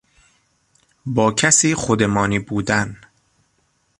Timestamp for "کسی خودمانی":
1.31-2.39